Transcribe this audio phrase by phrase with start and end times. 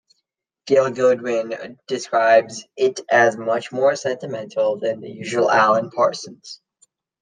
[0.65, 6.59] Gail Godwin describes it as much more sentimental than the usual Alan Parsons.